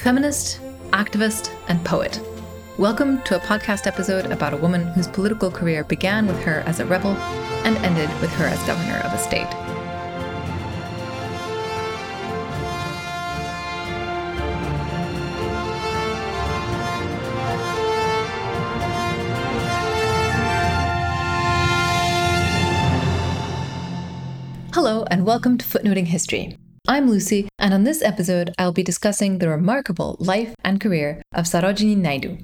[0.00, 0.62] feminist,
[0.92, 2.18] activist, and poet.
[2.78, 6.80] Welcome to a podcast episode about a woman whose political career began with her as
[6.80, 7.10] a rebel
[7.66, 9.46] and ended with her as governor of a state.
[24.72, 26.56] Hello, and welcome to Footnoting History.
[26.90, 31.44] I'm Lucy, and on this episode, I'll be discussing the remarkable life and career of
[31.44, 32.38] Sarojini Naidu.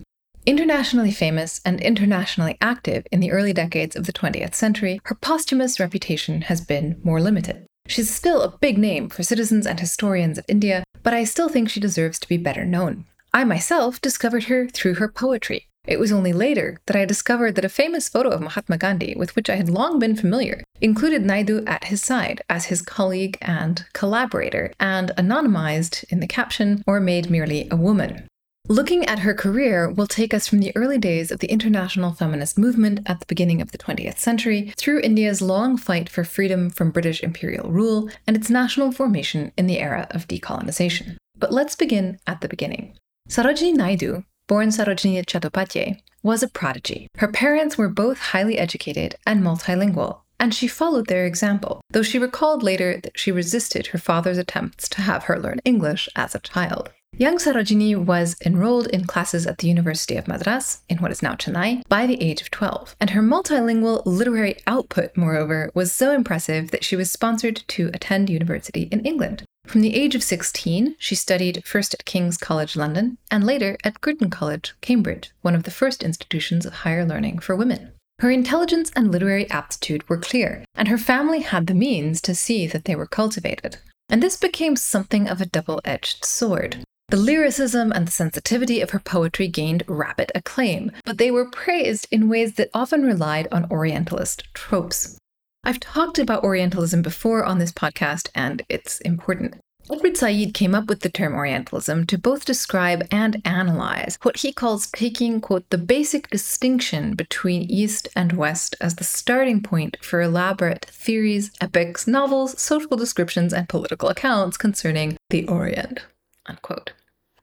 [0.46, 5.80] Internationally famous and internationally active in the early decades of the 20th century, her posthumous
[5.80, 7.66] reputation has been more limited.
[7.88, 11.68] She's still a big name for citizens and historians of India, but I still think
[11.68, 13.04] she deserves to be better known.
[13.34, 17.64] I myself discovered her through her poetry, it was only later that I discovered that
[17.64, 21.64] a famous photo of Mahatma Gandhi, with which I had long been familiar, included Naidu
[21.66, 27.30] at his side as his colleague and collaborator, and anonymized in the caption or made
[27.30, 28.26] merely a woman.
[28.68, 32.58] Looking at her career will take us from the early days of the international feminist
[32.58, 36.90] movement at the beginning of the 20th century through India's long fight for freedom from
[36.90, 41.16] British imperial rule and its national formation in the era of decolonization.
[41.38, 42.96] But let's begin at the beginning.
[43.28, 47.08] Sarojini Naidu born Sarojini Chattopadhyay, was a prodigy.
[47.18, 52.18] Her parents were both highly educated and multilingual, and she followed their example, though she
[52.18, 56.40] recalled later that she resisted her father's attempts to have her learn English as a
[56.40, 56.90] child.
[57.18, 61.34] Young Sarojini was enrolled in classes at the University of Madras, in what is now
[61.34, 66.72] Chennai, by the age of 12, and her multilingual literary output, moreover, was so impressive
[66.72, 69.44] that she was sponsored to attend university in England.
[69.66, 74.00] From the age of 16, she studied first at King's College London and later at
[74.00, 77.92] Girton College, Cambridge, one of the first institutions of higher learning for women.
[78.20, 82.66] Her intelligence and literary aptitude were clear, and her family had the means to see
[82.68, 83.78] that they were cultivated.
[84.08, 86.84] And this became something of a double edged sword.
[87.08, 92.06] The lyricism and the sensitivity of her poetry gained rapid acclaim, but they were praised
[92.10, 95.18] in ways that often relied on Orientalist tropes.
[95.66, 99.56] I've talked about Orientalism before on this podcast, and it's important.
[99.90, 104.52] Edward Said came up with the term Orientalism to both describe and analyze what he
[104.52, 110.22] calls taking, quote, the basic distinction between East and West as the starting point for
[110.22, 116.00] elaborate theories, epics, novels, social descriptions, and political accounts concerning the Orient,
[116.46, 116.92] unquote.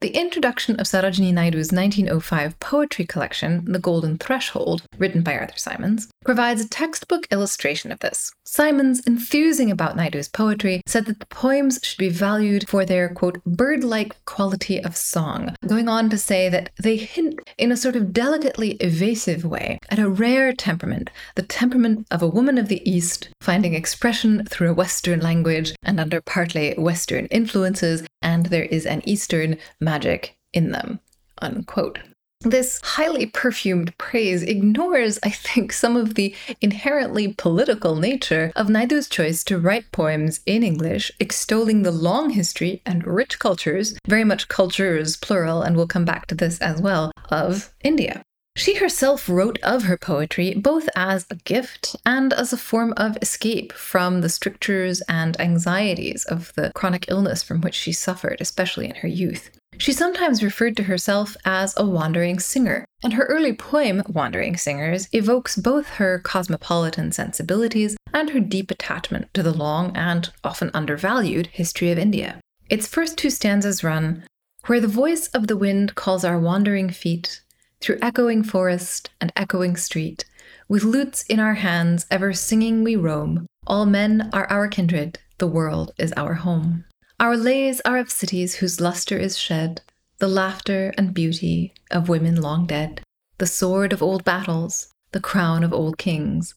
[0.04, 6.10] The introduction of Sarojini Naidu's 1905 poetry collection, The Golden Threshold, written by Arthur Symons,
[6.26, 8.30] provides a textbook illustration of this.
[8.44, 13.42] Symons, enthusing about Naidu's poetry, said that the poems should be valued for their, quote,
[13.46, 17.96] bird like quality of song, going on to say that they hint in a sort
[17.96, 22.88] of delicately evasive way at a rare temperament, the temperament of a woman of the
[22.90, 28.86] East, finding expression through a Western language and under partly Western influences, and there is
[28.86, 29.58] an Eastern
[29.94, 31.00] magic in them.
[31.40, 32.00] Unquote.
[32.42, 39.08] This highly perfumed praise ignores, I think, some of the inherently political nature of Naidu's
[39.08, 44.50] choice to write poems in English, extolling the long history and rich cultures, very much
[44.50, 48.24] cultures plural, and we'll come back to this as well, of India.
[48.56, 53.18] She herself wrote of her poetry both as a gift and as a form of
[53.22, 58.88] escape from the strictures and anxieties of the chronic illness from which she suffered, especially
[58.90, 59.50] in her youth.
[59.78, 65.08] She sometimes referred to herself as a wandering singer, and her early poem, Wandering Singers,
[65.12, 71.48] evokes both her cosmopolitan sensibilities and her deep attachment to the long and often undervalued
[71.48, 72.40] history of India.
[72.70, 74.24] Its first two stanzas run
[74.68, 77.42] Where the voice of the wind calls our wandering feet,
[77.82, 80.24] through echoing forest and echoing street,
[80.70, 83.46] with lutes in our hands, ever singing we roam.
[83.68, 86.86] All men are our kindred, the world is our home.
[87.20, 89.82] Our lays are of cities whose lustre is shed,
[90.18, 93.02] the laughter and beauty of women long dead,
[93.38, 96.56] the sword of old battles, the crown of old kings,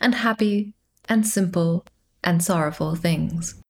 [0.00, 0.74] and happy
[1.08, 1.84] and simple
[2.22, 3.60] and sorrowful things.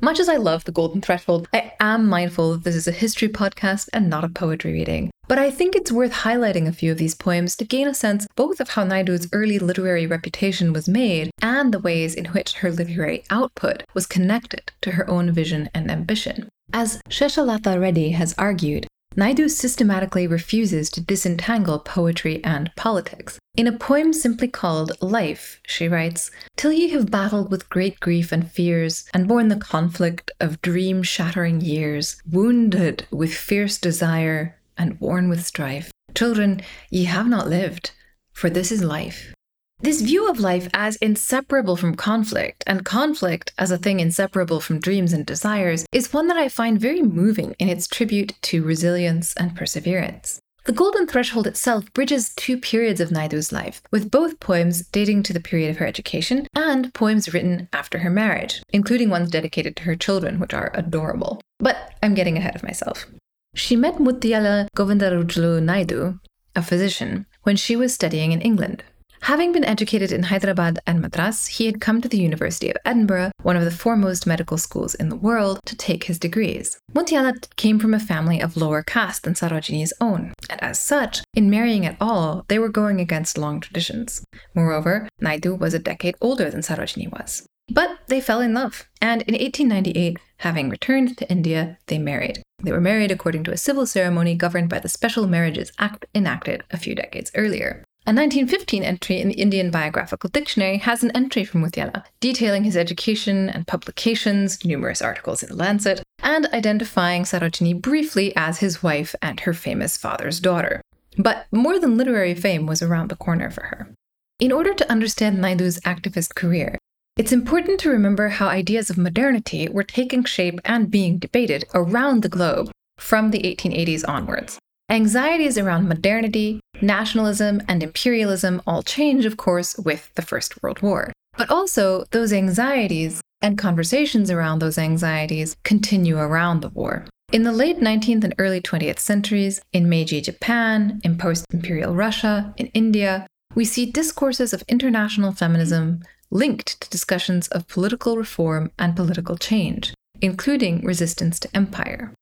[0.00, 3.28] Much as I love The Golden Threshold, I am mindful that this is a history
[3.28, 5.10] podcast and not a poetry reading.
[5.30, 8.26] But I think it's worth highlighting a few of these poems to gain a sense
[8.34, 12.72] both of how Naidu's early literary reputation was made and the ways in which her
[12.72, 16.48] literary output was connected to her own vision and ambition.
[16.72, 23.38] As Sheshalatha Reddy has argued, Naidu systematically refuses to disentangle poetry and politics.
[23.56, 28.32] In a poem simply called Life, she writes Till ye have battled with great grief
[28.32, 34.98] and fears, and borne the conflict of dream shattering years, wounded with fierce desire, and
[34.98, 35.92] worn with strife.
[36.14, 37.92] Children, ye have not lived,
[38.32, 39.34] for this is life.
[39.82, 44.80] This view of life as inseparable from conflict, and conflict as a thing inseparable from
[44.80, 49.34] dreams and desires, is one that I find very moving in its tribute to resilience
[49.36, 50.40] and perseverance.
[50.64, 55.32] The Golden Threshold itself bridges two periods of Naidu's life, with both poems dating to
[55.32, 59.84] the period of her education and poems written after her marriage, including ones dedicated to
[59.84, 61.40] her children, which are adorable.
[61.58, 63.06] But I'm getting ahead of myself.
[63.54, 66.20] She met Mutyala Govindarajulu Naidu,
[66.54, 68.84] a physician, when she was studying in England.
[69.22, 73.32] Having been educated in Hyderabad and Madras, he had come to the University of Edinburgh,
[73.42, 76.78] one of the foremost medical schools in the world, to take his degrees.
[76.94, 81.50] Mutyala came from a family of lower caste than Sarojini's own, and as such, in
[81.50, 84.24] marrying at all, they were going against long traditions.
[84.54, 87.46] Moreover, Naidu was a decade older than Sarojini was.
[87.70, 92.42] But they fell in love, and in 1898, having returned to India, they married.
[92.62, 96.64] They were married according to a civil ceremony governed by the Special Marriages Act enacted
[96.70, 97.84] a few decades earlier.
[98.06, 102.76] A 1915 entry in the Indian Biographical Dictionary has an entry from Mutyala detailing his
[102.76, 109.14] education and publications, numerous articles in The Lancet, and identifying Sarojini briefly as his wife
[109.22, 110.80] and her famous father's daughter.
[111.18, 113.94] But more than literary fame was around the corner for her.
[114.40, 116.78] In order to understand Naidu's activist career,
[117.16, 122.22] it's important to remember how ideas of modernity were taking shape and being debated around
[122.22, 124.58] the globe from the 1880s onwards.
[124.88, 131.12] Anxieties around modernity, nationalism, and imperialism all change, of course, with the First World War.
[131.36, 137.06] But also, those anxieties and conversations around those anxieties continue around the war.
[137.32, 142.52] In the late 19th and early 20th centuries, in Meiji Japan, in post imperial Russia,
[142.56, 148.96] in India, we see discourses of international feminism linked to discussions of political reform and
[148.96, 152.12] political change, including resistance to empire.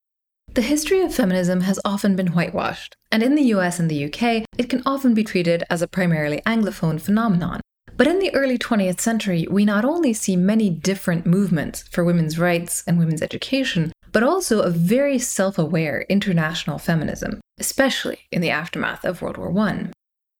[0.53, 4.45] The history of feminism has often been whitewashed, and in the US and the UK,
[4.57, 7.61] it can often be treated as a primarily Anglophone phenomenon.
[7.95, 12.39] But in the early 20th century, we not only see many different movements for women's
[12.39, 18.49] rights and women's education, but also a very self aware international feminism, especially in the
[18.49, 19.89] aftermath of World War I.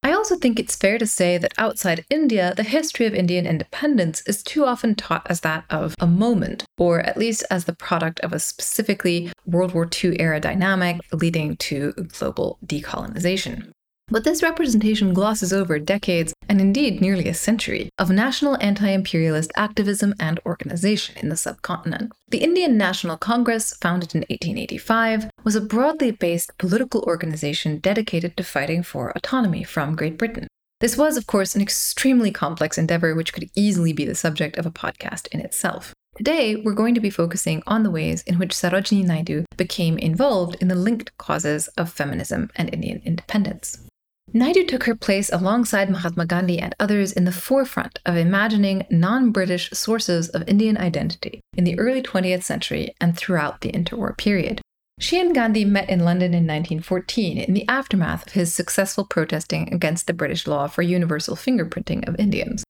[0.01, 4.21] I also think it's fair to say that outside India, the history of Indian independence
[4.25, 8.21] is too often taught as that of a moment, or at least as the product
[8.21, 13.71] of a specifically World War II era dynamic leading to global decolonization.
[14.11, 19.51] But this representation glosses over decades, and indeed nearly a century, of national anti imperialist
[19.55, 22.11] activism and organization in the subcontinent.
[22.29, 28.43] The Indian National Congress, founded in 1885, was a broadly based political organization dedicated to
[28.43, 30.47] fighting for autonomy from Great Britain.
[30.79, 34.65] This was, of course, an extremely complex endeavor which could easily be the subject of
[34.65, 35.93] a podcast in itself.
[36.17, 40.55] Today, we're going to be focusing on the ways in which Sarojini Naidu became involved
[40.59, 43.88] in the linked causes of feminism and Indian independence.
[44.31, 49.31] Naidu took her place alongside Mahatma Gandhi and others in the forefront of imagining non
[49.31, 54.61] British sources of Indian identity in the early 20th century and throughout the interwar period.
[54.99, 59.73] She and Gandhi met in London in 1914 in the aftermath of his successful protesting
[59.73, 62.63] against the British law for universal fingerprinting of Indians.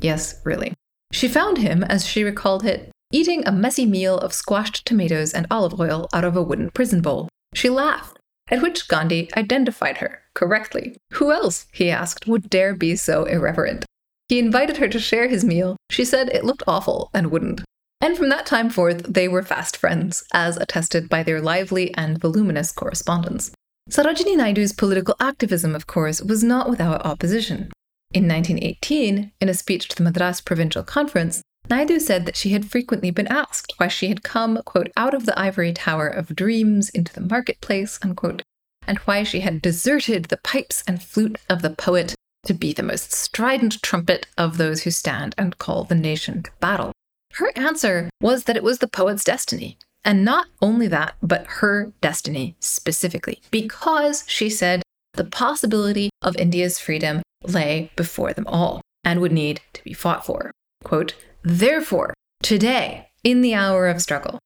[0.00, 0.72] Yes, really.
[1.12, 5.46] She found him, as she recalled it, eating a messy meal of squashed tomatoes and
[5.50, 7.28] olive oil out of a wooden prison bowl.
[7.52, 8.18] She laughed
[8.50, 10.96] at which Gandhi identified her correctly.
[11.12, 13.84] Who else, he asked, would dare be so irreverent?
[14.28, 15.76] He invited her to share his meal.
[15.90, 17.62] She said it looked awful and wouldn't.
[18.00, 22.18] And from that time forth, they were fast friends, as attested by their lively and
[22.20, 23.52] voluminous correspondence.
[23.90, 27.70] Sarojini Naidu's political activism, of course, was not without opposition.
[28.12, 32.70] In 1918, in a speech to the Madras Provincial Conference, Naidu said that she had
[32.70, 36.90] frequently been asked why she had come, quote, out of the ivory tower of dreams
[36.90, 38.42] into the marketplace, unquote,
[38.86, 42.14] and why she had deserted the pipes and flute of the poet
[42.44, 46.50] to be the most strident trumpet of those who stand and call the nation to
[46.60, 46.92] battle.
[47.36, 49.78] Her answer was that it was the poet's destiny.
[50.04, 54.82] And not only that, but her destiny specifically, because she said
[55.14, 60.26] the possibility of India's freedom lay before them all and would need to be fought
[60.26, 60.50] for.
[60.84, 61.14] Quote,
[61.44, 64.38] Therefore, today, in the hour of struggle,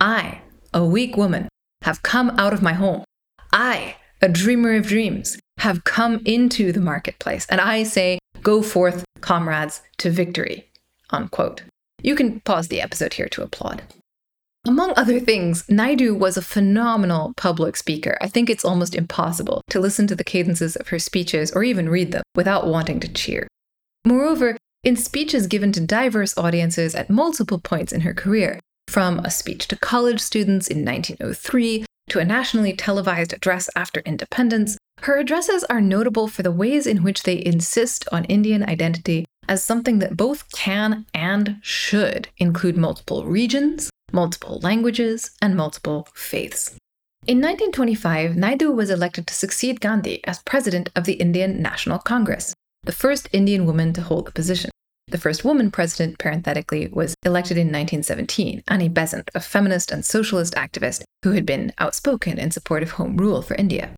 [0.00, 0.40] I,
[0.72, 1.48] a weak woman,
[1.82, 3.04] have come out of my home.
[3.52, 9.04] I, a dreamer of dreams, have come into the marketplace, and I say, Go forth,
[9.20, 10.70] comrades, to victory.
[11.10, 11.62] Unquote.
[12.02, 13.82] You can pause the episode here to applaud.
[14.66, 18.16] Among other things, Naidu was a phenomenal public speaker.
[18.20, 21.88] I think it's almost impossible to listen to the cadences of her speeches or even
[21.88, 23.46] read them without wanting to cheer.
[24.06, 29.30] Moreover, in speeches given to diverse audiences at multiple points in her career, from a
[29.30, 35.64] speech to college students in 1903 to a nationally televised address after independence, Her addresses
[35.64, 40.16] are notable for the ways in which they insist on Indian identity as something that
[40.16, 46.76] both can and should include multiple regions, multiple languages, and multiple faiths.
[47.26, 52.54] In 1925, Naidu was elected to succeed Gandhi as president of the Indian National Congress,
[52.84, 54.70] the first Indian woman to hold the position.
[55.08, 60.54] The first woman president, parenthetically, was elected in 1917, Annie Besant, a feminist and socialist
[60.54, 63.94] activist who had been outspoken in support of home rule for India.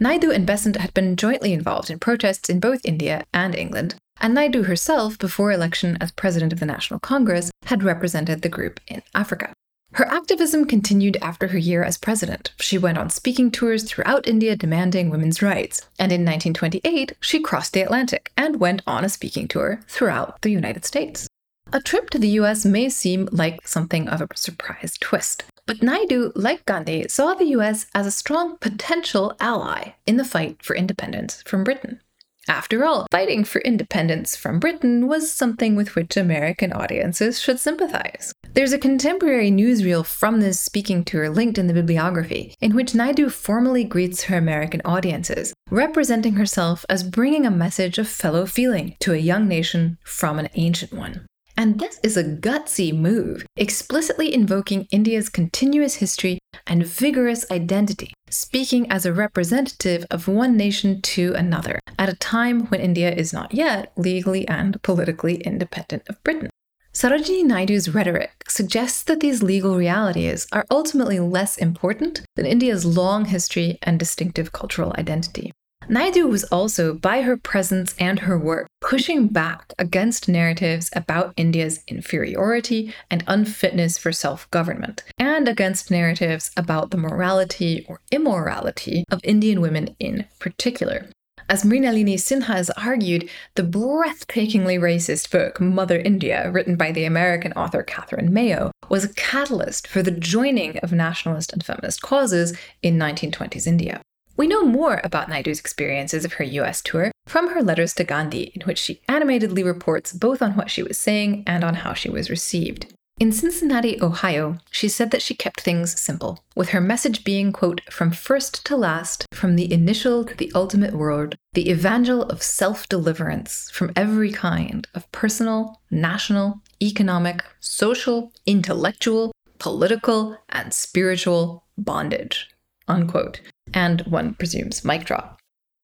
[0.00, 4.34] Naidu and Besant had been jointly involved in protests in both India and England, and
[4.34, 9.02] Naidu herself, before election as president of the National Congress, had represented the group in
[9.14, 9.52] Africa.
[9.92, 12.52] Her activism continued after her year as president.
[12.60, 17.72] She went on speaking tours throughout India demanding women's rights, and in 1928 she crossed
[17.72, 21.26] the Atlantic and went on a speaking tour throughout the United States.
[21.72, 26.32] A trip to the US may seem like something of a surprise twist, but Naidu,
[26.34, 31.42] like Gandhi, saw the US as a strong potential ally in the fight for independence
[31.42, 32.00] from Britain.
[32.48, 38.32] After all, fighting for independence from Britain was something with which American audiences should sympathize.
[38.54, 43.28] There's a contemporary newsreel from this speaking tour linked in the bibliography, in which Naidu
[43.28, 49.12] formally greets her American audiences, representing herself as bringing a message of fellow feeling to
[49.12, 51.26] a young nation from an ancient one.
[51.58, 56.38] And this is a gutsy move, explicitly invoking India's continuous history
[56.68, 62.66] and vigorous identity, speaking as a representative of one nation to another, at a time
[62.66, 66.48] when India is not yet legally and politically independent of Britain.
[66.94, 73.24] Sarojini Naidu's rhetoric suggests that these legal realities are ultimately less important than India's long
[73.24, 75.50] history and distinctive cultural identity.
[75.88, 81.84] Naidu was also, by her presence and her work, pushing back against narratives about India's
[81.88, 89.20] inferiority and unfitness for self government, and against narratives about the morality or immorality of
[89.22, 91.06] Indian women in particular.
[91.50, 97.52] As Mrinalini Sinha has argued, the breathtakingly racist book Mother India, written by the American
[97.52, 102.96] author Katherine Mayo, was a catalyst for the joining of nationalist and feminist causes in
[102.96, 104.00] 1920s India.
[104.38, 108.52] We know more about Naidu's experiences of her US tour from her letters to Gandhi,
[108.54, 112.08] in which she animatedly reports both on what she was saying and on how she
[112.08, 112.92] was received.
[113.20, 117.80] In Cincinnati, Ohio, she said that she kept things simple, with her message being, quote,
[117.90, 122.88] from first to last, from the initial to the ultimate word, the evangel of self
[122.88, 132.48] deliverance from every kind of personal, national, economic, social, intellectual, political, and spiritual bondage,
[132.86, 133.40] unquote
[133.74, 135.37] and one presumes mic drop.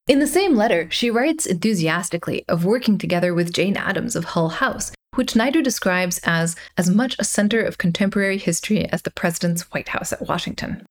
[0.06, 4.50] In the same letter, she writes enthusiastically of working together with Jane Addams of Hull
[4.50, 9.62] House, which Naidu describes as as much a center of contemporary history as the president's
[9.72, 10.84] White House at Washington.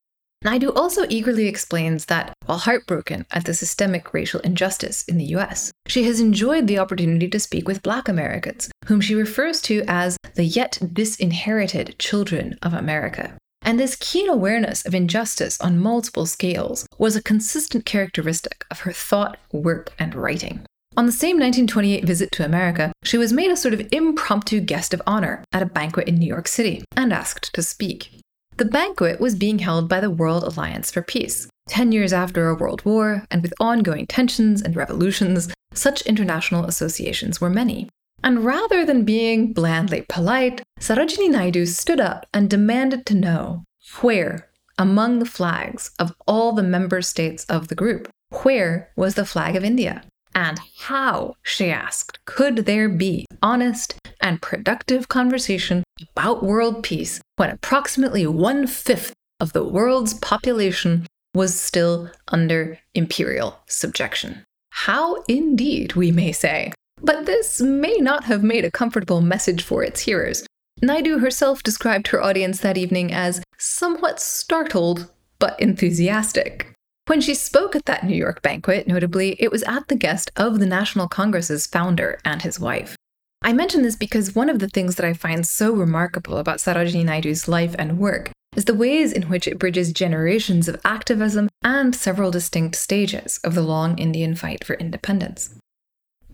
[0.44, 5.72] Naidu also eagerly explains that, while heartbroken at the systemic racial injustice in the US,
[5.88, 10.18] she has enjoyed the opportunity to speak with Black Americans, whom she refers to as
[10.34, 13.38] the yet disinherited children of America.
[13.74, 18.92] And this keen awareness of injustice on multiple scales was a consistent characteristic of her
[18.92, 20.64] thought, work, and writing.
[20.96, 24.94] On the same 1928 visit to America, she was made a sort of impromptu guest
[24.94, 28.12] of honor at a banquet in New York City and asked to speak.
[28.58, 31.48] The banquet was being held by the World Alliance for Peace.
[31.68, 37.42] Ten years after a world war, and with ongoing tensions and revolutions, such international associations
[37.42, 37.90] were many.
[38.24, 43.66] And rather than being blandly polite, Sarojini Naidu stood up and demanded to know
[44.00, 48.10] where, among the flags of all the member states of the group,
[48.44, 50.04] where was the flag of India?
[50.34, 57.52] And how, she asked, could there be honest and productive conversation about world peace when
[57.52, 64.44] approximately one fifth of the world's population was still under imperial subjection?
[64.72, 66.72] How indeed, we may say.
[67.04, 70.46] But this may not have made a comfortable message for its hearers.
[70.82, 76.74] Naidu herself described her audience that evening as somewhat startled but enthusiastic.
[77.08, 80.60] When she spoke at that New York banquet, notably, it was at the guest of
[80.60, 82.96] the National Congress's founder and his wife.
[83.42, 87.04] I mention this because one of the things that I find so remarkable about Sarojini
[87.04, 91.94] Naidu's life and work is the ways in which it bridges generations of activism and
[91.94, 95.56] several distinct stages of the long Indian fight for independence.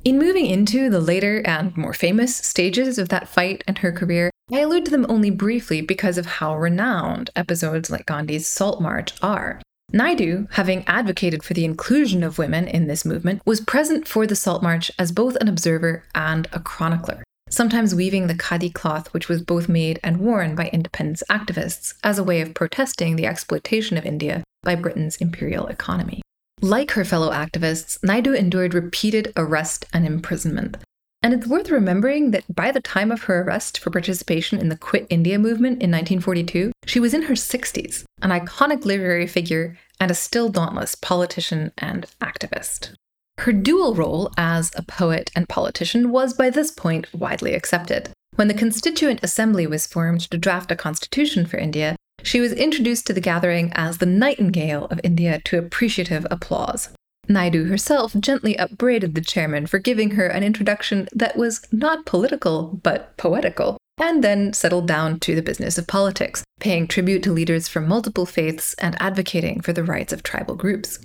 [0.05, 4.31] In moving into the later and more famous stages of that fight and her career,
[4.51, 9.11] I allude to them only briefly because of how renowned episodes like Gandhi's Salt March
[9.21, 9.61] are.
[9.91, 14.37] Naidu, having advocated for the inclusion of women in this movement, was present for the
[14.37, 19.27] Salt March as both an observer and a chronicler, sometimes weaving the khadi cloth which
[19.27, 23.97] was both made and worn by independence activists as a way of protesting the exploitation
[23.97, 26.21] of India by Britain's imperial economy.
[26.61, 30.77] Like her fellow activists, Naidu endured repeated arrest and imprisonment.
[31.21, 34.77] And it's worth remembering that by the time of her arrest for participation in the
[34.77, 40.11] Quit India movement in 1942, she was in her 60s, an iconic literary figure and
[40.11, 42.93] a still dauntless politician and activist.
[43.39, 48.11] Her dual role as a poet and politician was by this point widely accepted.
[48.35, 53.07] When the Constituent Assembly was formed to draft a constitution for India, she was introduced
[53.07, 56.89] to the gathering as the Nightingale of India to appreciative applause.
[57.27, 62.79] Naidu herself gently upbraided the chairman for giving her an introduction that was not political,
[62.81, 67.67] but poetical, and then settled down to the business of politics, paying tribute to leaders
[67.67, 70.99] from multiple faiths and advocating for the rights of tribal groups.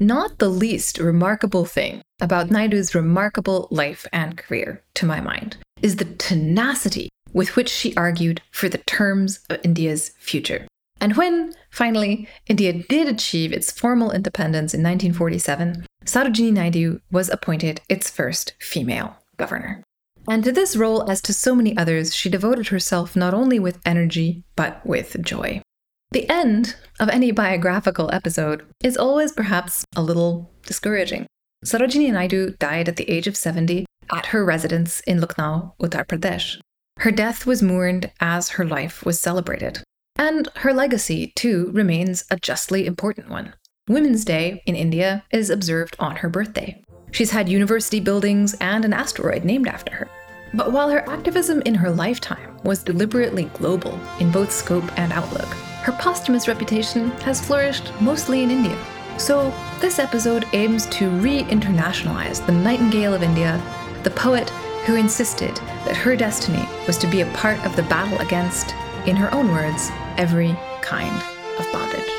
[0.00, 5.96] Not the least remarkable thing about Naidu's remarkable life and career, to my mind, is
[5.96, 10.66] the tenacity with which she argued for the terms of India's future.
[11.00, 17.80] And when, finally, India did achieve its formal independence in 1947, Sarojini Naidu was appointed
[17.88, 19.84] its first female governor.
[20.28, 23.80] And to this role, as to so many others, she devoted herself not only with
[23.86, 25.62] energy, but with joy.
[26.10, 31.26] The end of any biographical episode is always perhaps a little discouraging.
[31.64, 36.58] Sarojini Naidu died at the age of 70 at her residence in Lucknow, Uttar Pradesh.
[36.98, 39.82] Her death was mourned as her life was celebrated.
[40.16, 43.54] And her legacy, too, remains a justly important one.
[43.88, 46.82] Women's Day in India is observed on her birthday.
[47.12, 50.08] She's had university buildings and an asteroid named after her.
[50.52, 55.48] But while her activism in her lifetime was deliberately global in both scope and outlook,
[55.84, 58.76] her posthumous reputation has flourished mostly in India.
[59.18, 63.62] So, this episode aims to re internationalize the Nightingale of India,
[64.02, 64.52] the poet
[64.88, 65.54] who insisted
[65.84, 68.74] that her destiny was to be a part of the battle against,
[69.06, 71.22] in her own words, every kind
[71.58, 72.10] of bondage.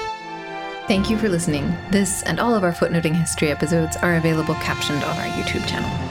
[0.87, 1.75] Thank you for listening.
[1.89, 6.08] This and all of our footnoting history episodes are available captioned on our YouTube channel.